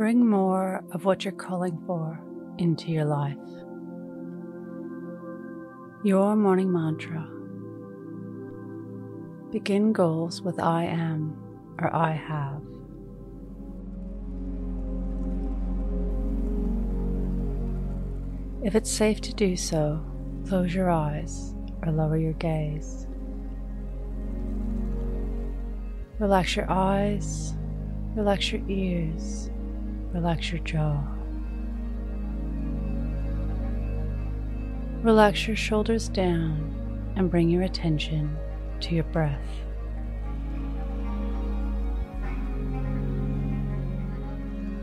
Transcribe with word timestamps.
Bring 0.00 0.26
more 0.26 0.82
of 0.92 1.04
what 1.04 1.26
you're 1.26 1.32
calling 1.32 1.78
for 1.86 2.18
into 2.56 2.90
your 2.90 3.04
life. 3.04 3.36
Your 6.02 6.34
morning 6.36 6.72
mantra. 6.72 7.28
Begin 9.52 9.92
goals 9.92 10.40
with 10.40 10.58
I 10.58 10.84
am 10.84 11.36
or 11.78 11.94
I 11.94 12.12
have. 12.12 12.62
If 18.64 18.74
it's 18.74 18.90
safe 18.90 19.20
to 19.20 19.34
do 19.34 19.54
so, 19.54 20.02
close 20.48 20.74
your 20.74 20.88
eyes 20.90 21.54
or 21.82 21.92
lower 21.92 22.16
your 22.16 22.32
gaze. 22.32 23.06
Relax 26.18 26.56
your 26.56 26.70
eyes, 26.70 27.52
relax 28.16 28.50
your 28.50 28.62
ears, 28.66 29.50
relax 30.12 30.50
your 30.50 30.60
jaw. 30.60 31.02
Relax 35.02 35.46
your 35.46 35.56
shoulders 35.56 36.08
down 36.08 37.12
and 37.16 37.30
bring 37.30 37.48
your 37.48 37.62
attention 37.62 38.36
to 38.80 38.94
your 38.94 39.04
breath. 39.04 39.40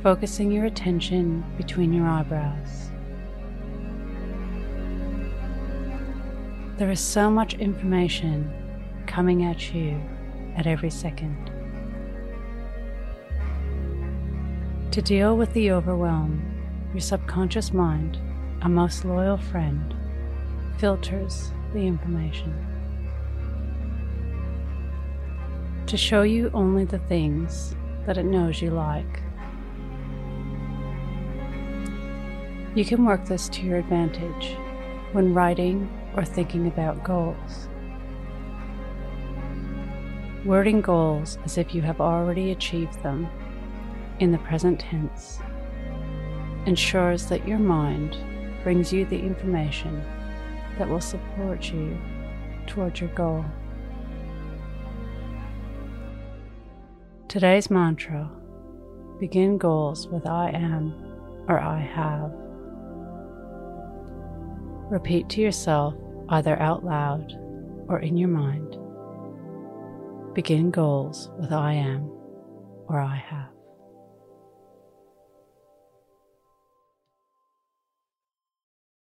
Focusing 0.02 0.52
your 0.52 0.66
attention 0.66 1.44
between 1.57 1.91
your 1.91 2.07
eyebrows. 2.07 2.91
There 6.77 6.91
is 6.91 6.99
so 6.99 7.30
much 7.30 7.55
information 7.55 8.54
coming 9.07 9.44
at 9.44 9.73
you 9.73 9.99
at 10.55 10.68
every 10.68 10.91
second. 10.91 11.52
To 14.97 15.03
deal 15.03 15.37
with 15.37 15.53
the 15.53 15.71
overwhelm, 15.73 16.41
your 16.91 17.01
subconscious 17.01 17.71
mind, 17.71 18.17
a 18.63 18.67
most 18.67 19.05
loyal 19.05 19.37
friend, 19.37 19.93
filters 20.79 21.51
the 21.71 21.81
information. 21.81 22.51
To 25.85 25.95
show 25.98 26.23
you 26.23 26.49
only 26.51 26.84
the 26.84 26.98
things 26.98 27.76
that 28.07 28.17
it 28.17 28.26
knows 28.26 28.59
you 28.59 28.71
like. 28.71 29.21
You 32.73 32.84
can 32.84 33.05
work 33.05 33.23
this 33.26 33.49
to 33.49 33.61
your 33.61 33.77
advantage 33.77 34.57
when 35.11 35.32
writing 35.32 35.87
or 36.15 36.26
thinking 36.26 36.65
about 36.65 37.04
goals. 37.04 37.70
Wording 40.43 40.82
goals 40.82 41.37
as 41.45 41.59
if 41.59 41.76
you 41.76 41.84
have 41.84 42.01
already 42.01 42.49
achieved 42.49 43.04
them 43.04 43.29
in 44.20 44.32
the 44.32 44.37
present 44.40 44.79
tense 44.79 45.40
ensures 46.65 47.27
that 47.27 47.48
your 47.48 47.60
mind 47.60 48.18
brings 48.63 48.91
you 48.91 49.05
the 49.05 49.20
information 49.20 50.04
that 50.77 50.90
will 50.90 51.01
support 51.01 51.71
you 51.71 51.98
towards 52.65 52.99
your 52.99 53.10
goal. 53.12 53.45
Today's 57.27 57.70
mantra 57.70 58.29
begin 59.20 59.57
goals 59.57 60.07
with 60.07 60.27
I 60.27 60.49
am 60.49 60.93
or 61.48 61.60
I 61.60 61.79
have. 61.79 62.32
Repeat 64.91 65.29
to 65.29 65.41
yourself 65.41 65.94
either 66.29 66.59
out 66.62 66.84
loud 66.84 67.34
or 67.88 68.00
in 68.00 68.18
your 68.18 68.29
mind. 68.29 68.78
Begin 70.34 70.72
goals 70.72 71.29
with 71.40 71.51
I 71.51 71.73
am 71.73 72.09
or 72.88 73.00
I 73.00 73.16
have. 73.16 73.56